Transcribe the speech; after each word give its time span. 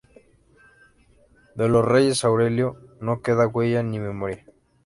De 1.53 1.69
los 1.69 1.85
Reyes 1.85 2.25
Aurelio, 2.25 2.75
"“No 3.01 3.21
Queda 3.21 3.45
Huella 3.45 3.83
ni 3.83 3.99
Memoria? 3.99 4.43